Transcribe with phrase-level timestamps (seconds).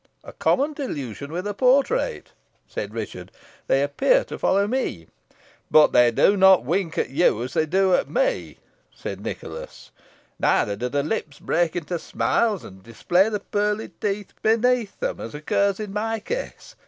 [0.23, 2.31] "A common delusion with a portrait,"
[2.67, 3.31] said Richard;
[3.67, 5.05] "they appear to follow me."
[5.69, 8.57] "But they do not wink at you as they do at me,"
[8.91, 9.91] said Nicholas,
[10.39, 15.35] "neither do the lips break into smiles, and display the pearly teeth beneath them, as
[15.35, 16.75] occurs in my case.